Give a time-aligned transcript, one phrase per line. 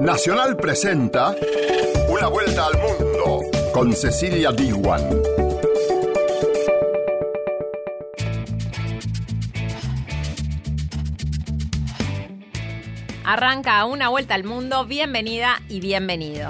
[0.00, 1.34] Nacional presenta
[2.08, 3.40] Una vuelta al mundo
[3.72, 5.22] con Cecilia Diwan.
[13.24, 16.48] Arranca una vuelta al mundo, bienvenida y bienvenido.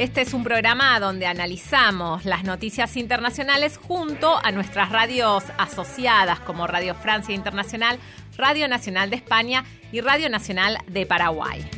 [0.00, 6.66] Este es un programa donde analizamos las noticias internacionales junto a nuestras radios asociadas como
[6.66, 7.98] Radio Francia Internacional,
[8.38, 11.68] Radio Nacional de España y Radio Nacional de Paraguay.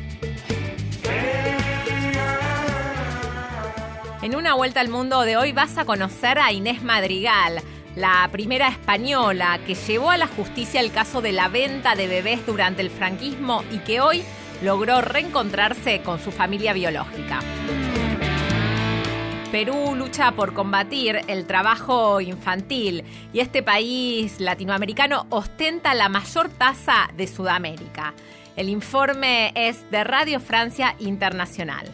[4.21, 7.59] En una vuelta al mundo de hoy vas a conocer a Inés Madrigal,
[7.97, 12.45] la primera española que llevó a la justicia el caso de la venta de bebés
[12.45, 14.23] durante el franquismo y que hoy
[14.61, 17.41] logró reencontrarse con su familia biológica.
[19.53, 23.03] Perú lucha por combatir el trabajo infantil
[23.33, 28.15] y este país latinoamericano ostenta la mayor tasa de Sudamérica.
[28.55, 31.85] El informe es de Radio Francia Internacional.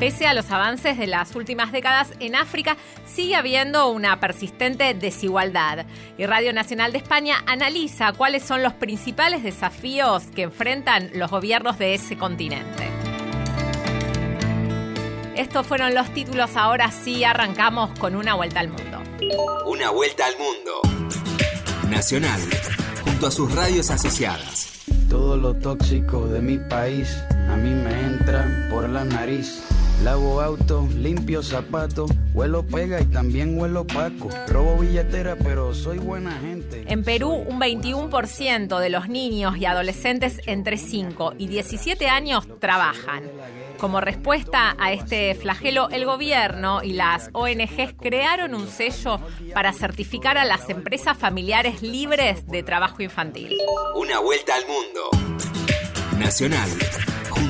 [0.00, 5.86] Pese a los avances de las últimas décadas en África, sigue habiendo una persistente desigualdad.
[6.18, 11.78] Y Radio Nacional de España analiza cuáles son los principales desafíos que enfrentan los gobiernos
[11.78, 12.99] de ese continente.
[15.36, 19.00] Estos fueron los títulos, ahora sí arrancamos con una vuelta al mundo.
[19.66, 20.80] Una vuelta al mundo.
[21.88, 22.40] Nacional,
[23.04, 24.84] junto a sus radios asociadas.
[25.08, 27.16] Todo lo tóxico de mi país
[27.48, 29.62] a mí me entra por la nariz.
[30.02, 34.30] Lavo auto, limpio zapato, huelo pega y también huelo paco.
[34.48, 36.84] Robo billetera, pero soy buena gente.
[36.86, 43.24] En Perú, un 21% de los niños y adolescentes entre 5 y 17 años trabajan.
[43.80, 49.18] Como respuesta a este flagelo, el gobierno y las ONGs crearon un sello
[49.54, 53.56] para certificar a las empresas familiares libres de trabajo infantil.
[53.94, 55.10] Una vuelta al mundo.
[56.18, 56.68] Nacional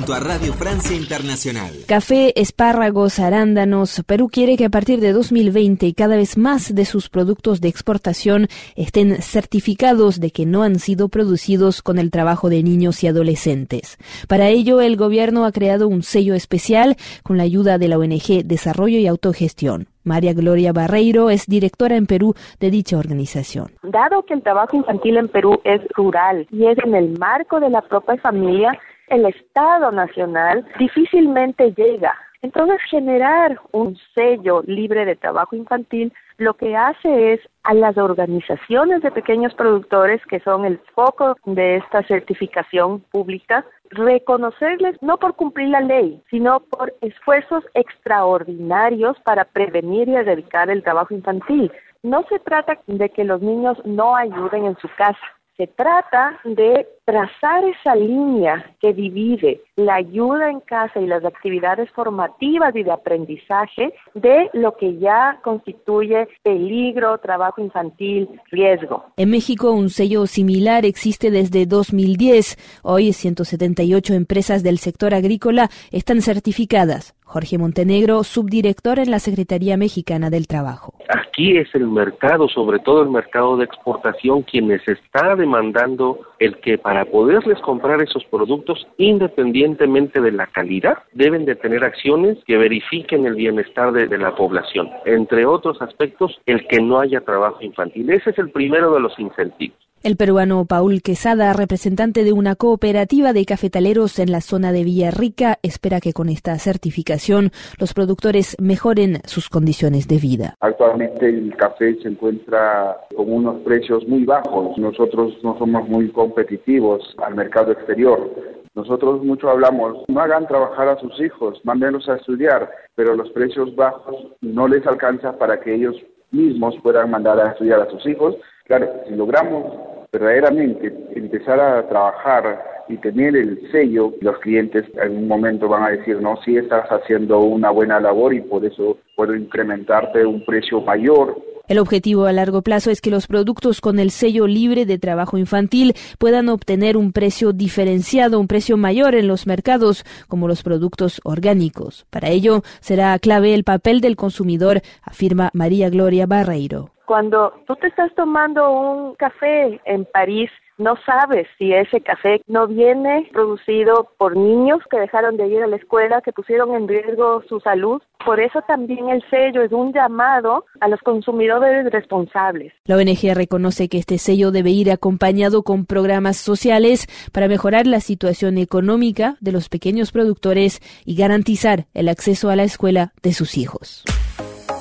[0.01, 1.69] junto a Radio Francia Internacional.
[1.87, 4.01] Café, espárragos, arándanos.
[4.07, 8.47] Perú quiere que a partir de 2020 cada vez más de sus productos de exportación
[8.75, 13.99] estén certificados de que no han sido producidos con el trabajo de niños y adolescentes.
[14.27, 18.43] Para ello, el gobierno ha creado un sello especial con la ayuda de la ONG
[18.43, 19.87] Desarrollo y Autogestión.
[20.03, 23.67] María Gloria Barreiro es directora en Perú de dicha organización.
[23.83, 27.69] Dado que el trabajo infantil en Perú es rural y es en el marco de
[27.69, 28.71] la propia familia,
[29.07, 32.15] el Estado Nacional difícilmente llega.
[32.41, 39.03] Entonces, generar un sello libre de trabajo infantil lo que hace es a las organizaciones
[39.03, 45.69] de pequeños productores, que son el foco de esta certificación pública, reconocerles no por cumplir
[45.69, 51.71] la ley, sino por esfuerzos extraordinarios para prevenir y erradicar el trabajo infantil.
[52.01, 55.19] No se trata de que los niños no ayuden en su casa,
[55.57, 61.89] se trata de trazar esa línea que divide la ayuda en casa y las actividades
[61.91, 69.05] formativas y de aprendizaje de lo que ya constituye peligro, trabajo infantil, riesgo.
[69.17, 72.57] En México un sello similar existe desde 2010.
[72.83, 77.15] Hoy 178 empresas del sector agrícola están certificadas.
[77.23, 80.90] Jorge Montenegro, subdirector en la Secretaría Mexicana del Trabajo.
[81.31, 86.77] Aquí es el mercado, sobre todo el mercado de exportación, quienes está demandando el que
[86.77, 93.25] para poderles comprar esos productos, independientemente de la calidad, deben de tener acciones que verifiquen
[93.25, 94.89] el bienestar de, de la población.
[95.05, 98.09] Entre otros aspectos, el que no haya trabajo infantil.
[98.09, 99.90] Ese es el primero de los incentivos.
[100.03, 105.59] El peruano Paul Quesada, representante de una cooperativa de cafetaleros en la zona de Villarrica,
[105.61, 110.55] espera que con esta certificación los productores mejoren sus condiciones de vida.
[110.59, 114.75] Actualmente el café se encuentra con unos precios muy bajos.
[114.79, 118.27] Nosotros no somos muy competitivos al mercado exterior.
[118.73, 123.75] Nosotros mucho hablamos, no hagan trabajar a sus hijos, mándenlos a estudiar, pero los precios
[123.75, 125.95] bajos no les alcanza para que ellos
[126.31, 128.35] mismos puedan mandar a estudiar a sus hijos.
[128.65, 135.27] Claro, si logramos verdaderamente empezar a trabajar y tener el sello, los clientes en un
[135.27, 139.33] momento van a decir, no, si estás haciendo una buena labor y por eso puedo
[139.33, 141.37] incrementarte un precio mayor.
[141.71, 145.37] El objetivo a largo plazo es que los productos con el sello libre de trabajo
[145.37, 151.21] infantil puedan obtener un precio diferenciado, un precio mayor en los mercados, como los productos
[151.23, 152.05] orgánicos.
[152.09, 156.89] Para ello, será clave el papel del consumidor, afirma María Gloria Barreiro.
[157.05, 160.49] Cuando tú te estás tomando un café en París,
[160.81, 165.67] no sabes si ese café no viene producido por niños que dejaron de ir a
[165.67, 168.01] la escuela, que pusieron en riesgo su salud.
[168.25, 172.73] Por eso también el sello es un llamado a los consumidores responsables.
[172.85, 177.99] La ONG reconoce que este sello debe ir acompañado con programas sociales para mejorar la
[177.99, 183.57] situación económica de los pequeños productores y garantizar el acceso a la escuela de sus
[183.57, 184.03] hijos.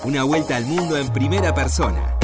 [0.05, 2.17] Una vuelta al mundo en primera persona.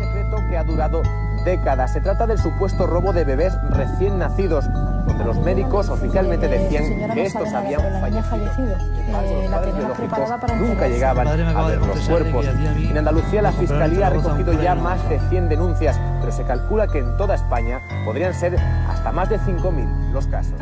[0.00, 1.02] Secreto que ha durado
[1.44, 1.92] décadas.
[1.92, 4.64] Se trata del supuesto robo de bebés recién nacidos,
[5.06, 7.80] donde los médicos oficialmente decían que estos habían
[8.24, 8.76] fallecido.
[9.08, 12.46] Eh, los padres nunca llegaban a ver los cuerpos.
[12.46, 16.98] En Andalucía la Fiscalía ha recogido ya más de 100 denuncias, pero se calcula que
[16.98, 18.56] en toda España podrían ser
[18.88, 20.54] hasta más de 5.000 los casos.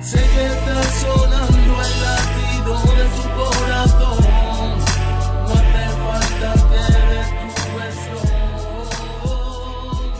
[0.00, 4.19] Sé que está sonando el latido de su corazón.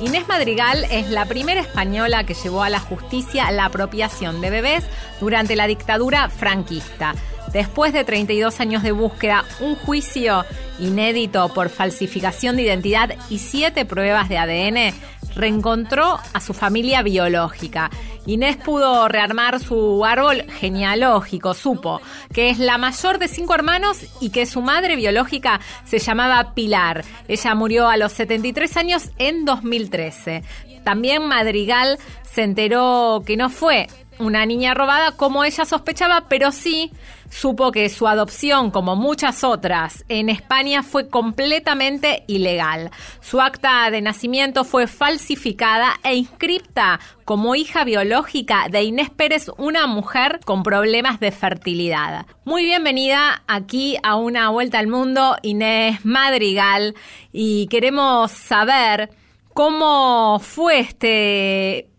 [0.01, 4.85] Inés Madrigal es la primera española que llevó a la justicia la apropiación de bebés
[5.21, 7.15] durante la dictadura franquista.
[7.53, 10.47] Después de 32 años de búsqueda, un juicio
[10.79, 14.95] inédito por falsificación de identidad y siete pruebas de ADN,
[15.35, 17.91] reencontró a su familia biológica.
[18.31, 22.01] Inés pudo rearmar su árbol genealógico, supo
[22.33, 27.05] que es la mayor de cinco hermanos y que su madre biológica se llamaba Pilar.
[27.27, 30.45] Ella murió a los 73 años en 2013.
[30.85, 33.89] También Madrigal se enteró que no fue
[34.21, 36.93] una niña robada como ella sospechaba, pero sí
[37.31, 42.91] supo que su adopción, como muchas otras en España, fue completamente ilegal.
[43.21, 49.87] Su acta de nacimiento fue falsificada e inscripta como hija biológica de Inés Pérez, una
[49.87, 52.27] mujer con problemas de fertilidad.
[52.45, 56.95] Muy bienvenida aquí a una vuelta al mundo, Inés Madrigal,
[57.33, 59.11] y queremos saber
[59.55, 61.90] cómo fue este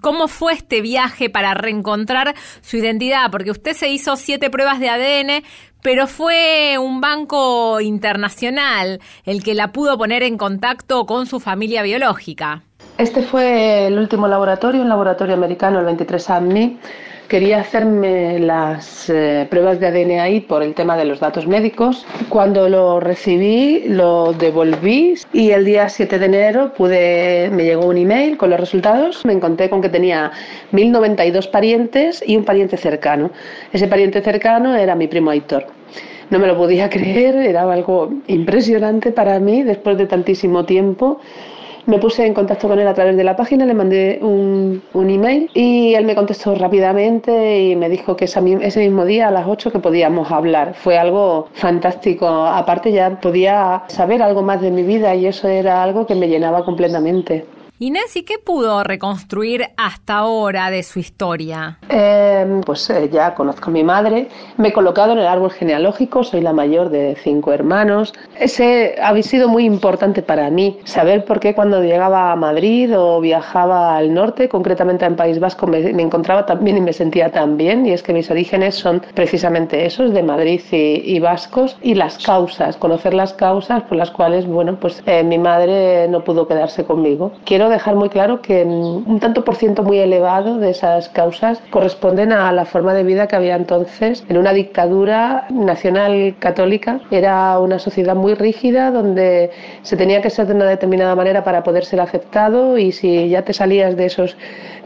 [0.00, 3.30] ¿Cómo fue este viaje para reencontrar su identidad?
[3.30, 5.44] Porque usted se hizo siete pruebas de ADN,
[5.82, 11.82] pero fue un banco internacional el que la pudo poner en contacto con su familia
[11.82, 12.64] biológica.
[12.98, 16.78] Este fue el último laboratorio, un laboratorio americano, el 23andMe,
[17.28, 22.06] quería hacerme las eh, pruebas de ADN ahí por el tema de los datos médicos.
[22.30, 27.98] Cuando lo recibí, lo devolví y el día 7 de enero pude, me llegó un
[27.98, 29.26] email con los resultados.
[29.26, 30.32] Me encontré con que tenía
[30.72, 33.30] 1092 parientes y un pariente cercano.
[33.74, 35.66] Ese pariente cercano era mi primo Aitor.
[36.30, 41.20] No me lo podía creer, era algo impresionante para mí después de tantísimo tiempo
[41.86, 45.10] me puse en contacto con él a través de la página, le mandé un, un
[45.10, 48.40] email y él me contestó rápidamente y me dijo que ese
[48.80, 50.74] mismo día a las 8 que podíamos hablar.
[50.74, 52.26] Fue algo fantástico.
[52.26, 56.28] Aparte ya podía saber algo más de mi vida y eso era algo que me
[56.28, 57.44] llenaba completamente.
[57.78, 61.76] Inés, ¿y qué pudo reconstruir hasta ahora de su historia?
[61.90, 66.24] Eh, pues eh, ya conozco a mi madre, me he colocado en el árbol genealógico,
[66.24, 68.14] soy la mayor de cinco hermanos.
[68.40, 73.20] Ese ha sido muy importante para mí, saber por qué cuando llegaba a Madrid o
[73.20, 77.58] viajaba al norte, concretamente en País Vasco, me, encontraba tan bien y me sentía tan
[77.58, 82.24] bien, y es que mis orígenes son precisamente esos, de Madrid y, vascos, y las
[82.24, 86.84] causas, conocer las causas por las cuales, bueno, pues eh, mi madre no pudo quedarse
[86.84, 87.32] conmigo.
[87.44, 92.32] Quiero dejar muy claro que un tanto por ciento muy elevado de esas causas corresponden
[92.32, 97.00] a la forma de vida que había entonces en una dictadura nacional católica.
[97.10, 99.50] Era una sociedad muy rígida donde
[99.82, 103.42] se tenía que ser de una determinada manera para poder ser aceptado y si ya
[103.42, 104.36] te salías de esos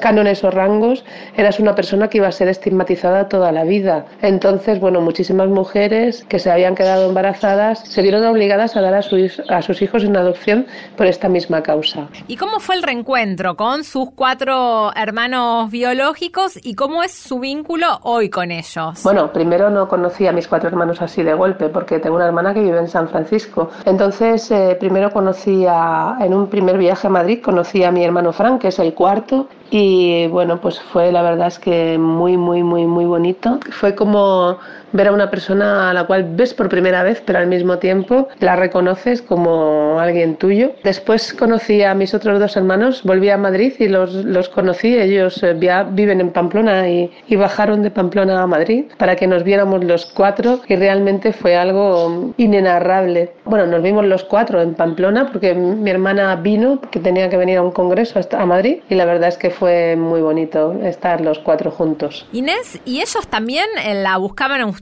[0.00, 1.05] cánones o rangos,
[1.37, 4.07] eras una persona que iba a ser estigmatizada toda la vida.
[4.23, 9.02] Entonces, bueno, muchísimas mujeres que se habían quedado embarazadas se vieron obligadas a dar a,
[9.02, 10.66] sus, a sus hijos en adopción
[10.97, 12.09] por esta misma causa.
[12.28, 17.87] ¿Y cómo fue el reencuentro con sus cuatro hermanos biológicos y cómo es su vínculo
[18.03, 19.03] hoy con ellos?
[19.03, 22.55] Bueno, primero no conocí a mis cuatro hermanos así de golpe porque tengo una hermana
[22.55, 23.71] que vive en San Francisco.
[23.85, 28.33] Entonces, eh, primero conocí a, en un primer viaje a Madrid, conocí a mi hermano
[28.33, 32.62] Frank, que es el cuarto, y bueno, pues fue la verdad es que muy, muy,
[32.62, 33.61] muy, muy bonito.
[33.71, 34.59] Fue como
[34.92, 38.28] ver a una persona a la cual ves por primera vez, pero al mismo tiempo
[38.40, 40.73] la reconoces como alguien tuyo.
[40.85, 44.97] Después conocí a mis otros dos hermanos, volví a Madrid y los, los conocí.
[44.97, 49.26] Ellos eh, ya viven en Pamplona y, y bajaron de Pamplona a Madrid para que
[49.26, 53.32] nos viéramos los cuatro y realmente fue algo inenarrable.
[53.44, 57.59] Bueno, nos vimos los cuatro en Pamplona porque mi hermana vino, que tenía que venir
[57.59, 61.38] a un congreso a Madrid y la verdad es que fue muy bonito estar los
[61.38, 62.26] cuatro juntos.
[62.32, 64.80] Inés, ¿y ellos también eh, la buscaban usted?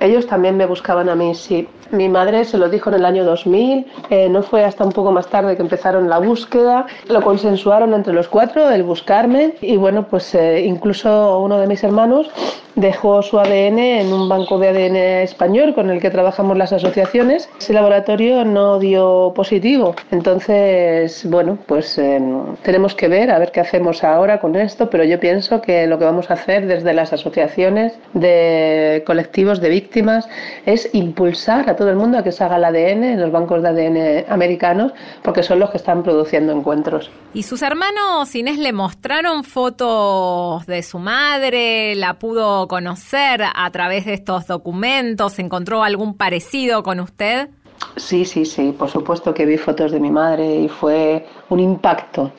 [0.00, 1.68] Ellos también me buscaban a mí, sí.
[1.90, 5.12] Mi madre se lo dijo en el año 2000, eh, no fue hasta un poco
[5.12, 10.08] más tarde que empezaron la búsqueda, lo consensuaron entre los cuatro, el buscarme, y bueno,
[10.08, 12.28] pues eh, incluso uno de mis hermanos
[12.74, 17.48] dejó su ADN en un banco de ADN español con el que trabajamos las asociaciones.
[17.58, 22.20] Ese laboratorio no dio positivo, entonces, bueno, pues eh,
[22.62, 25.98] tenemos que ver, a ver qué hacemos ahora con esto, pero yo pienso que lo
[25.98, 29.02] que vamos a hacer desde las asociaciones de
[29.36, 30.28] colectivos de víctimas
[30.64, 33.62] es impulsar a todo el mundo a que se haga el ADN en los bancos
[33.62, 37.10] de ADN americanos, porque son los que están produciendo encuentros.
[37.34, 41.94] ¿Y sus hermanos Inés le mostraron fotos de su madre?
[41.96, 45.38] ¿La pudo conocer a través de estos documentos?
[45.38, 47.50] ¿Encontró algún parecido con usted?
[47.96, 52.32] Sí, sí, sí, por supuesto que vi fotos de mi madre y fue un impacto.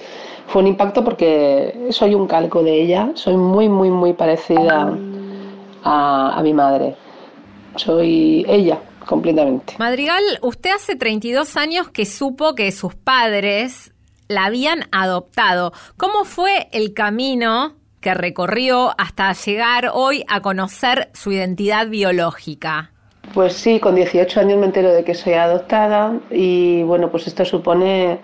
[0.47, 4.97] Fue un impacto porque soy un calco de ella, soy muy, muy, muy parecida
[5.87, 6.95] a, a mi madre.
[7.75, 9.75] Soy ella, completamente.
[9.79, 13.93] Madrigal, usted hace 32 años que supo que sus padres
[14.27, 15.71] la habían adoptado.
[15.95, 22.91] ¿Cómo fue el camino que recorrió hasta llegar hoy a conocer su identidad biológica?
[23.33, 27.43] Pues sí, con 18 años me entero de que soy adoptada y bueno, pues esto
[27.43, 28.19] supone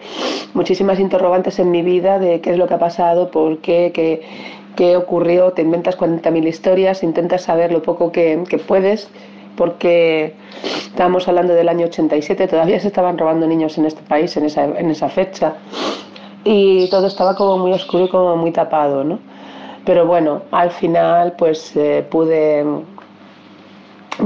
[0.53, 4.21] muchísimas interrogantes en mi vida de qué es lo que ha pasado, por qué, qué,
[4.75, 9.09] qué ocurrió, te inventas 40.000 historias, intentas saber lo poco que, que puedes
[9.55, 14.45] porque estábamos hablando del año 87, todavía se estaban robando niños en este país en
[14.45, 15.55] esa, en esa fecha
[16.43, 19.19] y todo estaba como muy oscuro y como muy tapado, ¿no?
[19.85, 22.65] Pero bueno, al final pues eh, pude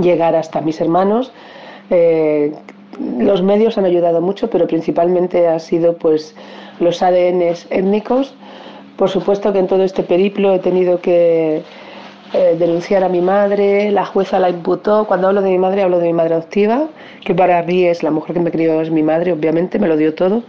[0.01, 1.31] llegar hasta mis hermanos.
[1.89, 2.53] Eh,
[3.19, 6.35] los medios han ayudado mucho, pero principalmente ha sido pues
[6.79, 8.35] los ADNs étnicos.
[8.97, 11.61] Por supuesto que en todo este periplo he tenido que
[12.33, 15.05] eh, denunciar a mi madre, la jueza la imputó.
[15.05, 16.87] Cuando hablo de mi madre, hablo de mi madre adoptiva,
[17.23, 19.95] que para mí es la mujer que me crió, es mi madre, obviamente, me lo
[19.95, 20.43] dio todo.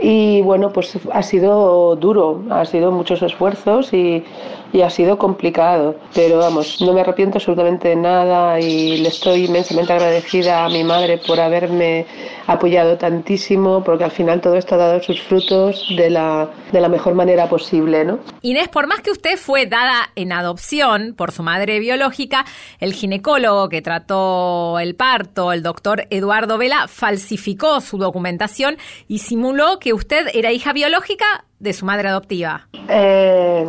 [0.00, 4.24] Y bueno, pues ha sido duro, ha sido muchos esfuerzos y,
[4.72, 5.96] y, ha sido complicado.
[6.14, 10.84] Pero vamos, no me arrepiento absolutamente de nada y le estoy inmensamente agradecida a mi
[10.84, 12.06] madre por haberme
[12.46, 16.88] apoyado tantísimo, porque al final todo esto ha dado sus frutos de la, de la
[16.88, 18.04] mejor manera posible.
[18.04, 18.18] ¿no?
[18.42, 22.44] Inés, por más que usted fue dada en adopción por su madre biológica,
[22.80, 28.76] el ginecólogo que trató el parto, el doctor Eduardo Vela, falsificó su documentación
[29.08, 32.66] y simuló que usted era hija biológica de su madre adoptiva.
[32.88, 33.64] Eh,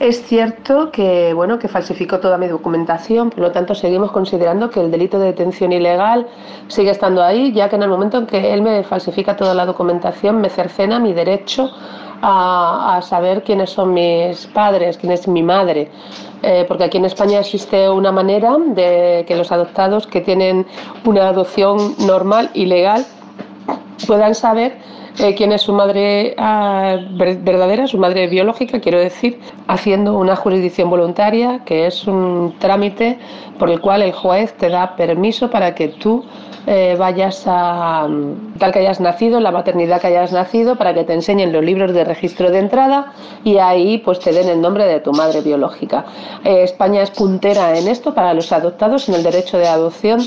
[0.00, 4.80] es cierto que bueno que falsificó toda mi documentación, por lo tanto seguimos considerando que
[4.80, 6.26] el delito de detención ilegal
[6.68, 9.66] sigue estando ahí, ya que en el momento en que él me falsifica toda la
[9.66, 11.70] documentación me cercena mi derecho
[12.22, 15.90] a, saber quiénes son mis padres, quién es mi madre,
[16.42, 20.66] eh, porque aquí en España existe una manera de que los adoptados que tienen
[21.04, 23.04] una adopción normal y legal
[24.06, 24.78] puedan saber
[25.18, 30.90] eh, quién es su madre ah, verdadera, su madre biológica, quiero decir, haciendo una jurisdicción
[30.90, 33.18] voluntaria, que es un trámite
[33.58, 36.24] por el cual el juez te da permiso para que tú
[36.66, 38.08] eh, vayas a
[38.58, 41.92] tal que hayas nacido, la maternidad que hayas nacido, para que te enseñen los libros
[41.92, 43.12] de registro de entrada
[43.44, 46.06] y ahí pues te den el nombre de tu madre biológica.
[46.42, 50.20] Eh, España es puntera en esto para los adoptados, en el derecho de adopción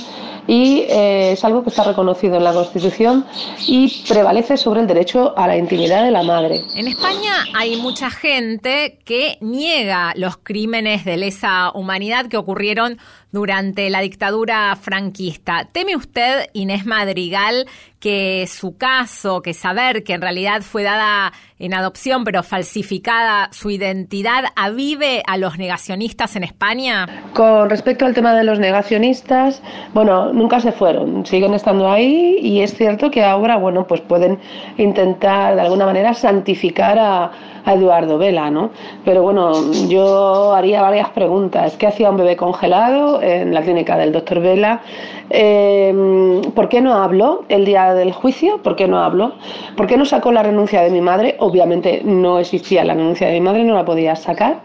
[0.47, 3.25] y eh, es algo que está reconocido en la Constitución
[3.67, 6.63] y prevalece sobre el derecho a la intimidad de la madre.
[6.75, 12.97] En España hay mucha gente que niega los crímenes de lesa humanidad que ocurrieron
[13.31, 15.67] durante la dictadura franquista.
[15.71, 17.67] ¿Teme usted, Inés Madrigal,
[17.99, 23.71] que su caso, que saber que en realidad fue dada en adopción pero falsificada su
[23.71, 27.07] identidad, avive a los negacionistas en España?
[27.33, 29.61] Con respecto al tema de los negacionistas,
[29.93, 34.37] bueno, nunca se fueron, siguen estando ahí y es cierto que ahora, bueno, pues pueden
[34.77, 37.31] intentar de alguna manera santificar a,
[37.67, 38.71] Eduardo Vela, ¿no?
[39.03, 39.51] Pero bueno,
[39.89, 41.75] yo haría varias preguntas.
[41.75, 44.81] ¿Qué hacía un bebé congelado en la clínica del doctor Vela?
[45.29, 48.61] Eh, ¿Por qué no habló el día del juicio?
[48.61, 49.33] ¿Por qué no habló?
[49.75, 51.35] ¿Por qué no sacó la renuncia de mi madre?
[51.39, 54.61] Obviamente no existía la renuncia de mi madre, no la podía sacar.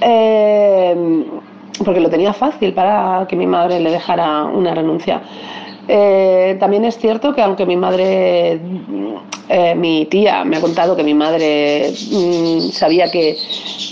[0.00, 1.24] Eh,
[1.84, 5.22] porque lo tenía fácil para que mi madre le dejara una renuncia.
[5.90, 8.60] Eh, también es cierto que aunque mi madre,
[9.48, 13.38] eh, mi tía me ha contado que mi madre mmm, sabía que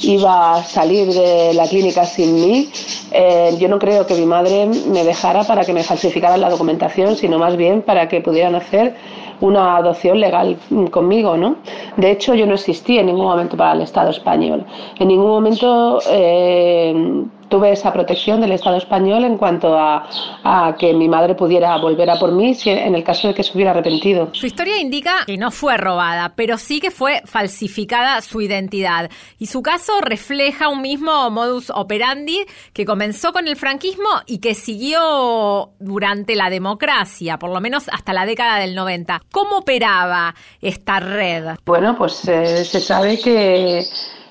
[0.02, 2.68] iba a salir de la clínica sin mí,
[3.12, 7.16] eh, yo no creo que mi madre me dejara para que me falsificaran la documentación,
[7.16, 8.94] sino más bien para que pudieran hacer
[9.40, 10.58] una adopción legal
[10.90, 11.56] conmigo, ¿no?
[11.96, 14.64] De hecho, yo no existí en ningún momento para el Estado español.
[14.98, 16.00] En ningún momento
[17.48, 20.08] tuve esa protección del Estado español en cuanto a,
[20.42, 23.42] a, que mi madre pudiera volver a por mí si, en el caso de que
[23.42, 24.30] se hubiera arrepentido.
[24.32, 29.10] Su historia indica que no fue robada, pero sí que fue falsificada su identidad.
[29.38, 32.38] Y su caso refleja un mismo modus operandi
[32.72, 38.12] que comenzó con el franquismo y que siguió durante la democracia, por lo menos hasta
[38.12, 39.22] la década del 90.
[39.32, 41.56] ¿Cómo operaba esta red?
[41.64, 43.84] Bueno, pues eh, se sabe que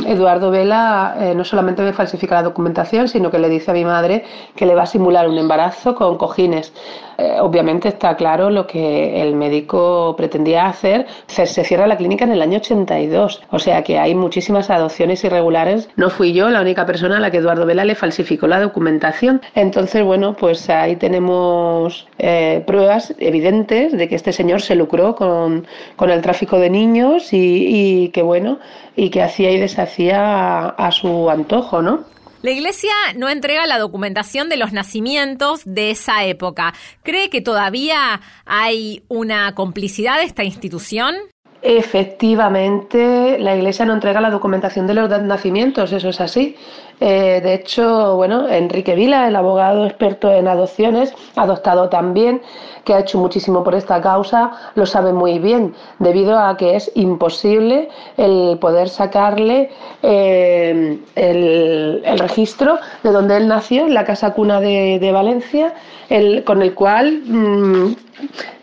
[0.04, 3.86] Eduardo Vela eh, no solamente me falsifica la documentación, sino que le dice a mi
[3.86, 4.24] madre
[4.56, 6.74] que le va a simular un embarazo con cojines.
[7.18, 11.08] Eh, obviamente está claro lo que el médico pretendía hacer.
[11.28, 15.90] Se, cierra la clínica en el año 82, o sea que hay muchísimas adopciones irregulares.
[15.96, 19.42] No fui yo la única persona a la que Eduardo Vela le falsificó la documentación.
[19.56, 25.66] Entonces, bueno, pues ahí tenemos eh, pruebas evidentes de que este señor se lucró con,
[25.96, 27.38] con el tráfico de niños y,
[27.68, 28.60] y que, bueno,
[28.98, 32.06] y que hacía y deshacía a, a su antojo, ¿no?
[32.42, 36.76] La Iglesia no entrega la documentación de los nacimientos de esa época.
[37.02, 41.16] ¿Cree que todavía hay una complicidad de esta institución?
[41.68, 46.56] Efectivamente, la Iglesia no entrega la documentación de los nacimientos, eso es así.
[47.00, 52.44] Eh, de hecho, bueno, Enrique Vila, el abogado experto en adopciones, adoptado también,
[52.86, 56.92] que ha hecho muchísimo por esta causa, lo sabe muy bien, debido a que es
[56.96, 59.72] imposible el poder sacarle
[60.04, 65.74] eh, el, el, registro de donde él nació, en la casa cuna de, de Valencia,
[66.10, 67.94] el, con el cual mmm,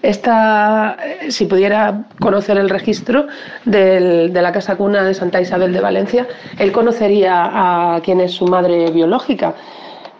[0.03, 0.97] esta,
[1.29, 3.27] si pudiera conocer el registro
[3.65, 6.27] del, de la casa cuna de Santa Isabel de Valencia,
[6.59, 9.55] él conocería a quién es su madre biológica.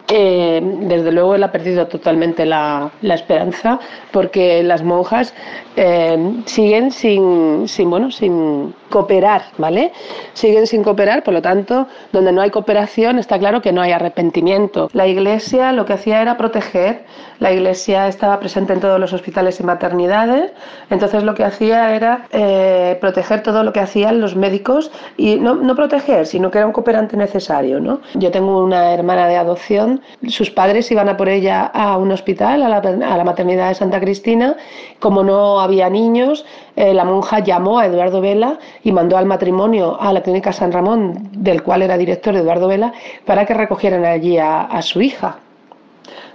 [0.09, 3.79] Eh, desde luego él ha perdido totalmente la, la esperanza
[4.11, 5.33] porque las monjas
[5.75, 9.91] eh, siguen sin, sin, bueno, sin cooperar, ¿vale?
[10.33, 13.91] Siguen sin cooperar, por lo tanto, donde no hay cooperación está claro que no hay
[13.91, 14.89] arrepentimiento.
[14.93, 17.05] La Iglesia lo que hacía era proteger,
[17.39, 20.51] la Iglesia estaba presente en todos los hospitales y maternidades,
[20.89, 25.55] entonces lo que hacía era eh, proteger todo lo que hacían los médicos y no,
[25.55, 28.01] no proteger, sino que era un cooperante necesario, ¿no?
[28.13, 29.92] Yo tengo una hermana de adopción,
[30.27, 33.75] sus padres iban a por ella a un hospital, a la, a la maternidad de
[33.75, 34.55] Santa Cristina,
[34.99, 36.45] como no había niños,
[36.75, 40.71] eh, la monja llamó a Eduardo Vela y mandó al matrimonio a la clínica San
[40.71, 42.93] Ramón, del cual era director Eduardo Vela,
[43.25, 45.37] para que recogieran allí a, a su hija.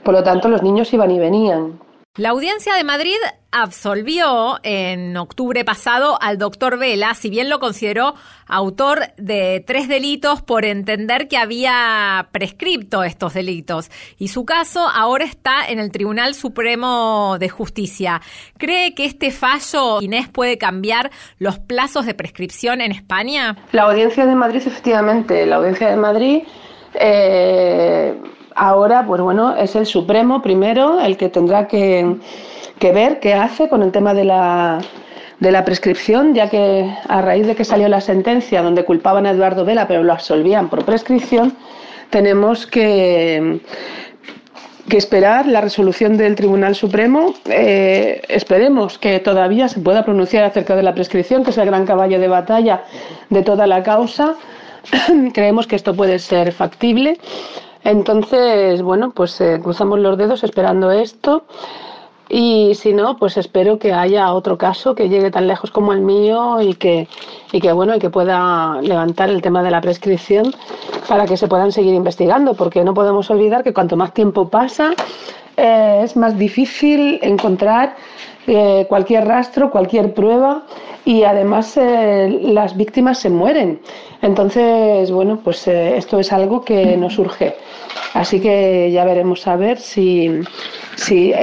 [0.03, 1.88] Por lo tanto, los niños iban y venían.
[2.19, 3.15] La audiencia de Madrid
[3.53, 8.17] absolvió en octubre pasado al doctor Vela, si bien lo consideró
[8.49, 13.89] autor de tres delitos por entender que había prescripto estos delitos.
[14.19, 18.21] Y su caso ahora está en el Tribunal Supremo de Justicia.
[18.59, 23.57] ¿Cree que este fallo, Inés, puede cambiar los plazos de prescripción en España?
[23.71, 26.43] La audiencia de Madrid, efectivamente, la audiencia de Madrid...
[26.95, 28.21] Eh
[28.59, 32.17] ahora, pues bueno, es el Supremo primero el que tendrá que,
[32.81, 34.79] ver qué hace con el tema de la,
[35.41, 39.31] de la prescripción, ya que a raíz de que salió la sentencia donde culpaban a
[39.31, 41.57] Eduardo Vela pero lo absolvían por prescripción,
[42.11, 43.61] tenemos que,
[44.89, 47.35] que esperar la resolución del Tribunal Supremo.
[47.47, 51.87] Eh, esperemos que todavía se pueda pronunciar acerca de la prescripción, que es el gran
[51.87, 52.83] caballo de batalla
[53.31, 54.35] de toda la causa.
[55.35, 57.19] Creemos que esto puede ser factible.
[57.85, 61.45] Entonces, bueno, pues eh, cruzamos los dedos esperando esto.
[62.31, 66.01] Y si no, pues espero que haya otro caso que llegue tan lejos como el
[66.01, 67.09] mío y que,
[67.53, 70.53] y que bueno, y que pueda levantar el tema de la prescripción
[71.09, 74.93] para que se puedan seguir investigando, porque no podemos olvidar que cuanto más tiempo pasa,
[75.57, 77.97] eh, es más difícil encontrar
[78.51, 80.63] eh, cualquier rastro, cualquier prueba
[81.05, 83.79] y además eh, las víctimas se mueren.
[84.23, 87.57] Entonces, bueno, pues eh, esto es algo que nos urge.
[88.15, 90.41] Así que ya veremos a ver si,
[90.97, 91.35] si,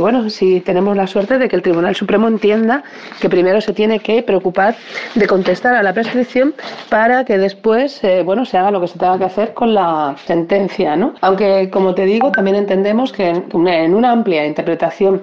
[0.00, 2.82] bueno, si tenemos la suerte de que el Tribunal Supremo entienda
[3.20, 4.74] que primero se tiene que preocupar
[5.14, 6.54] de contestar a la prescripción
[6.88, 10.96] para que después bueno, se haga lo que se tenga que hacer con la sentencia.
[10.96, 11.14] ¿no?
[11.20, 15.20] Aunque, como te digo, también entendemos que en una amplia interpretación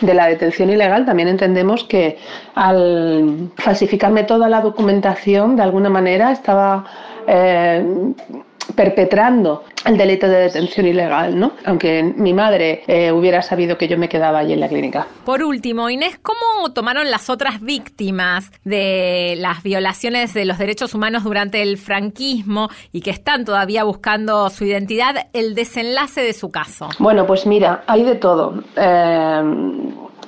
[0.00, 2.18] de la detención ilegal, también entendemos que
[2.54, 6.84] al falsificarme toda la documentación, de alguna manera estaba
[7.26, 7.84] eh,
[8.74, 11.52] perpetrando el delito de detención ilegal, ¿no?
[11.64, 15.06] Aunque mi madre eh, hubiera sabido que yo me quedaba allí en la clínica.
[15.24, 21.24] Por último, Inés, ¿cómo tomaron las otras víctimas de las violaciones de los derechos humanos
[21.24, 26.88] durante el franquismo y que están todavía buscando su identidad el desenlace de su caso?
[26.98, 28.64] Bueno, pues mira, hay de todo.
[28.76, 29.42] Eh,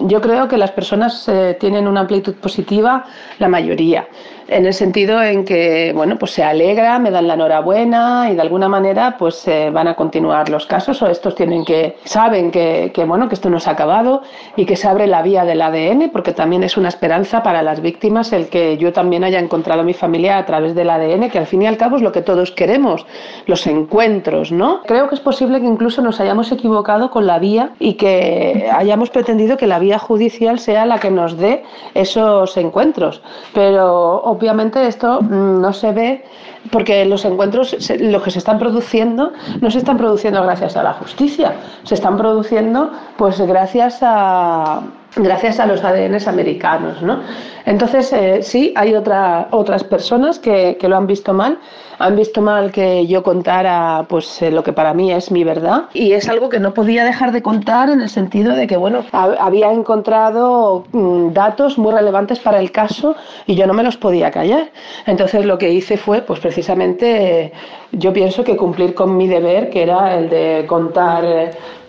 [0.00, 3.04] yo creo que las personas eh, tienen una amplitud positiva,
[3.38, 4.06] la mayoría.
[4.48, 8.42] En el sentido en que, bueno, pues se alegra, me dan la enhorabuena y de
[8.42, 12.90] alguna manera pues se van a continuar los casos o estos tienen que, saben que,
[12.94, 14.22] que, bueno, que esto no se ha acabado
[14.56, 17.80] y que se abre la vía del ADN porque también es una esperanza para las
[17.80, 21.38] víctimas el que yo también haya encontrado a mi familia a través del ADN, que
[21.38, 23.06] al fin y al cabo es lo que todos queremos,
[23.46, 24.82] los encuentros, ¿no?
[24.82, 29.10] Creo que es posible que incluso nos hayamos equivocado con la vía y que hayamos
[29.10, 31.62] pretendido que la vía judicial sea la que nos dé
[31.94, 36.24] esos encuentros, pero obviamente esto mm, no se ve
[36.70, 40.92] porque los encuentros, lo que se están produciendo, no se están produciendo gracias a la
[40.94, 44.82] justicia, se están produciendo pues gracias a
[45.22, 47.20] gracias a los ADNs americanos, ¿no?
[47.66, 51.58] Entonces, eh, sí, hay otra, otras personas que, que, lo han visto mal,
[51.98, 55.84] han visto mal que yo contara pues eh, lo que para mí es mi verdad
[55.92, 59.04] y es algo que no podía dejar de contar en el sentido de que, bueno,
[59.12, 64.30] había encontrado mm, datos muy relevantes para el caso y yo no me los podía
[64.30, 64.70] callar.
[65.06, 67.52] Entonces, lo que hice fue, pues precisamente,
[67.92, 71.24] yo pienso que cumplir con mi deber, que era el de contar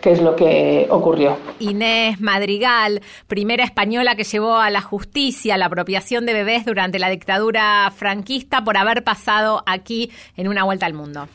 [0.01, 1.37] qué es lo que ocurrió.
[1.59, 7.09] Inés Madrigal, primera española que llevó a la justicia la apropiación de bebés durante la
[7.09, 11.27] dictadura franquista por haber pasado aquí en una vuelta al mundo.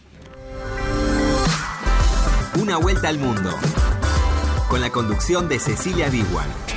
[2.60, 3.50] Una vuelta al mundo.
[4.68, 6.73] Con la conducción de Cecilia Biguan.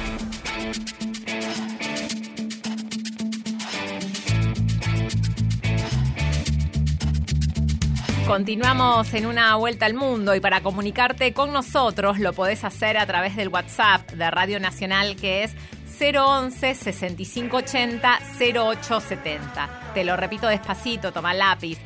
[8.28, 13.06] Continuamos en una vuelta al mundo y para comunicarte con nosotros lo podés hacer a
[13.06, 15.56] través del WhatsApp de Radio Nacional que es
[15.98, 19.70] 011 6580 0870.
[19.94, 21.80] Te lo repito despacito, toma lápiz.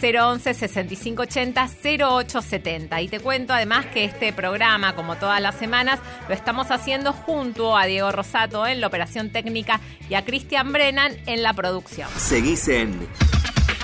[0.00, 3.02] 011 6580 0870.
[3.02, 7.76] Y te cuento además que este programa, como todas las semanas, lo estamos haciendo junto
[7.76, 9.78] a Diego Rosato en la operación técnica
[10.08, 12.08] y a Cristian Brennan en la producción.
[12.16, 12.98] Seguís en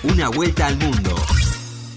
[0.05, 1.15] Una Vuelta al Mundo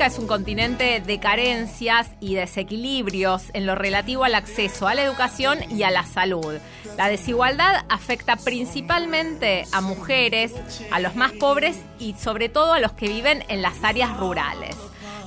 [0.00, 5.60] Es un continente de carencias y desequilibrios en lo relativo al acceso a la educación
[5.70, 6.58] y a la salud.
[6.96, 10.54] La desigualdad afecta principalmente a mujeres,
[10.90, 14.74] a los más pobres y sobre todo a los que viven en las áreas rurales.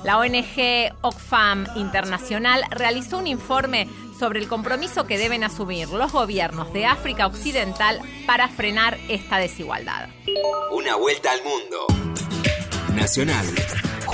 [0.04, 6.70] La ONG Oxfam Internacional realizó un informe sobre el compromiso que deben asumir los gobiernos
[6.74, 10.10] de África Occidental para frenar esta desigualdad.
[10.70, 11.86] Una vuelta al mundo.
[12.94, 13.46] Nacional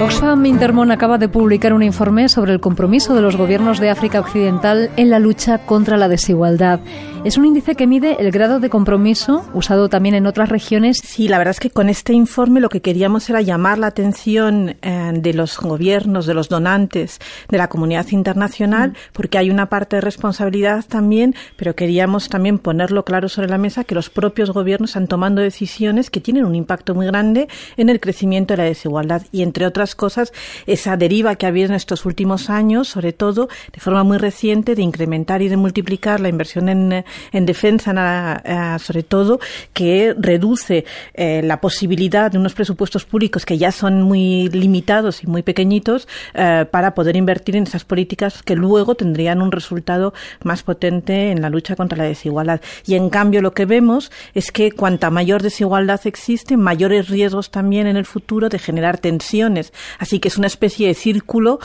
[0.00, 4.20] Oxfam Intermon acaba de publicar un informe sobre el compromiso de los gobiernos de África
[4.20, 6.78] Occidental en la lucha contra la desigualdad.
[7.24, 10.98] Es un índice que mide el grado de compromiso usado también en otras regiones.
[11.02, 14.76] Sí, la verdad es que con este informe lo que queríamos era llamar la atención
[14.80, 18.94] eh, de los gobiernos, de los donantes, de la comunidad internacional, mm.
[19.12, 23.82] porque hay una parte de responsabilidad también, pero queríamos también ponerlo claro sobre la mesa
[23.82, 27.98] que los propios gobiernos están tomando decisiones que tienen un impacto muy grande en el
[27.98, 30.32] crecimiento de la desigualdad y entre otras cosas
[30.66, 34.74] esa deriva que ha habido en estos últimos años, sobre todo de forma muy reciente,
[34.74, 39.40] de incrementar y de multiplicar la inversión en en defensa, eh, sobre todo,
[39.72, 45.26] que reduce eh, la posibilidad de unos presupuestos públicos que ya son muy limitados y
[45.26, 50.62] muy pequeñitos eh, para poder invertir en esas políticas que luego tendrían un resultado más
[50.62, 52.60] potente en la lucha contra la desigualdad.
[52.86, 57.86] Y en cambio lo que vemos es que cuanta mayor desigualdad existe, mayores riesgos también
[57.86, 59.72] en el futuro de generar tensiones.
[59.98, 61.58] Así que es una especie de círculo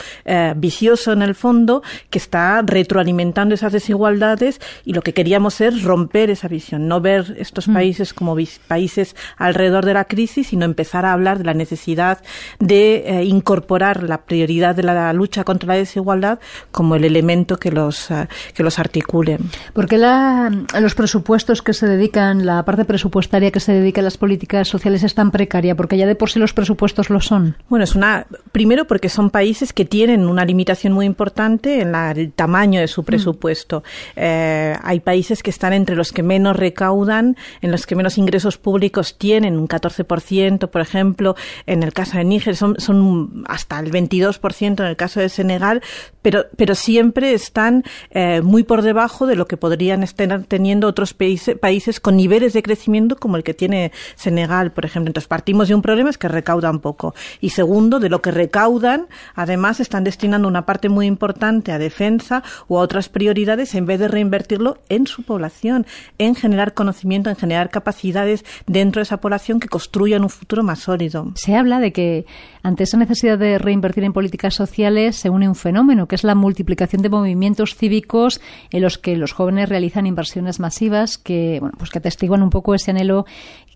[0.56, 5.82] vicioso en el fondo que está retroalimentando esas desigualdades y lo que quería queríamos es
[5.82, 7.73] romper esa visión, no ver estos mm.
[7.73, 12.19] países como países alrededor de la crisis, sino empezar a hablar de la necesidad
[12.60, 16.39] de eh, incorporar la prioridad de la lucha contra la desigualdad
[16.71, 19.39] como el elemento que los, uh, que los articule.
[19.73, 24.17] Porque la, los presupuestos que se dedican, la parte presupuestaria que se dedica a las
[24.17, 25.76] políticas sociales es tan precaria?
[25.76, 27.56] Porque ya de por sí los presupuestos lo son?
[27.69, 28.03] Bueno, es una
[28.52, 33.02] primero porque son países que tienen una limitación muy importante en el tamaño de su
[33.02, 33.06] mm.
[33.06, 33.84] presupuesto.
[34.16, 38.58] Eh, hay países que están entre los que menos recaudan, en los que menos ingresos
[38.58, 41.36] públicos tienen, un 14%, por ejemplo,
[41.66, 45.82] en el caso de Níger son, son hasta el 22% en el caso de Senegal,
[46.22, 51.13] pero, pero siempre están eh, muy por debajo de lo que podrían estar teniendo otros
[51.13, 55.10] países, países con niveles de crecimiento como el que tiene Senegal, por ejemplo.
[55.10, 57.13] Entonces partimos de un problema es que recaudan poco.
[57.42, 62.43] Y segundo, de lo que recaudan, además están destinando una parte muy importante a defensa
[62.67, 65.86] o a otras prioridades en vez de reinvertirlo en su población,
[66.17, 70.79] en generar conocimiento, en generar capacidades dentro de esa población que construyan un futuro más
[70.79, 71.32] sólido.
[71.36, 72.25] Se habla de que
[72.62, 76.36] ante esa necesidad de reinvertir en políticas sociales se une un fenómeno que es la
[76.36, 81.89] multiplicación de movimientos cívicos en los que los jóvenes realizan inversiones masivas que, bueno, pues
[81.89, 83.25] que atestiguan un poco ese anhelo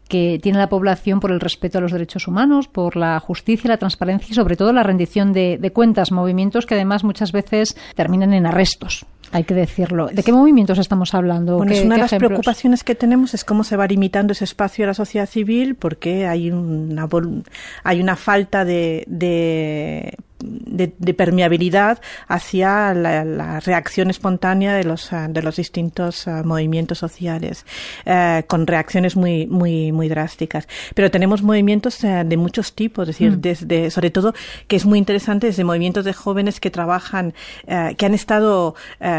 [0.08, 3.78] que tiene la población por el respeto a los derechos humanos, por la justicia, la
[3.78, 8.46] transparencia y sobre todo la rendición de, cuentas, movimientos que además muchas veces terminan en
[8.46, 9.06] arrestos.
[9.34, 10.08] Hay que decirlo.
[10.08, 11.58] ¿De qué movimientos estamos hablando?
[11.58, 14.88] Bueno, una de las preocupaciones que tenemos es cómo se va limitando ese espacio de
[14.88, 17.10] la sociedad civil porque hay una,
[17.84, 20.16] hay una falta de de,
[21.14, 27.66] permeabilidad hacia la, reacción espontánea de los, ah, de los distintos ah, movimientos sociales,
[28.06, 30.68] eh, con reacciones muy, muy, muy drásticas.
[30.94, 33.42] Pero tenemos movimientos eh, de muchos tipos, es decir, mm.
[33.42, 34.34] desde, sobre todo,
[34.68, 37.34] que es muy interesante, desde movimientos de jóvenes que trabajan,
[37.66, 38.76] eh, que han estado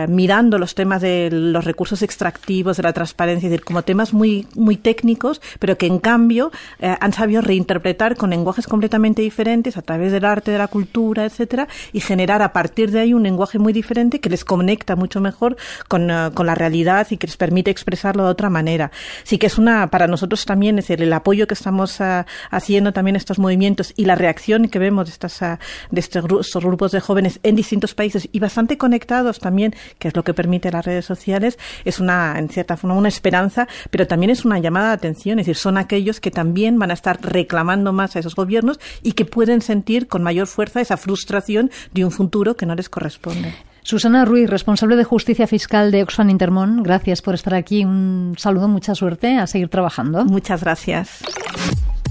[0.09, 4.46] mirando los temas de los recursos extractivos, de la transparencia, es decir, como temas muy,
[4.54, 6.50] muy técnicos, pero que en cambio
[6.81, 11.68] han sabido reinterpretar con lenguajes completamente diferentes a través del arte, de la cultura, etcétera,
[11.92, 15.57] y generar a partir de ahí un lenguaje muy diferente que les conecta mucho mejor
[15.88, 18.90] con, eh, con la realidad y que les permite expresarlo de otra manera.
[19.25, 22.92] Sí que es una, para nosotros también, es decir, el apoyo que estamos uh, haciendo
[22.92, 25.57] también estos movimientos y la reacción que vemos de, estas, uh,
[25.90, 30.16] de estos, estos, grupos de jóvenes en distintos países y bastante conectados también, que es
[30.16, 34.31] lo que permite las redes sociales, es una, en cierta forma, una esperanza, pero también
[34.31, 37.92] es una llamada de atención, es decir, son aquellos que también van a estar reclamando
[37.92, 42.11] más a esos gobiernos y que pueden sentir con mayor fuerza esa frustración de un
[42.11, 43.54] futuro que no les corresponde.
[43.82, 47.84] Susana Ruiz, responsable de justicia fiscal de Oxfam Intermón, gracias por estar aquí.
[47.84, 50.26] Un saludo, mucha suerte, a seguir trabajando.
[50.26, 51.22] Muchas gracias.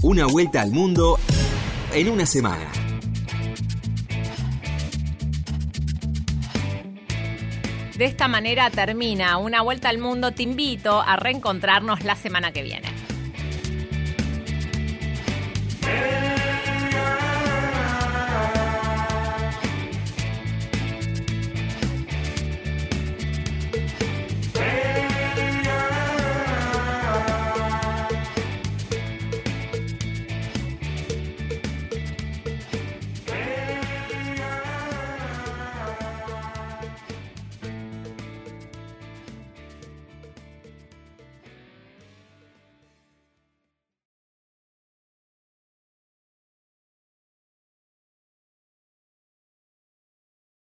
[0.02, 1.18] Una vuelta al mundo
[1.92, 2.66] en una semana.
[7.96, 10.30] De esta manera termina Una vuelta al mundo.
[10.30, 12.97] Te invito a reencontrarnos la semana que viene.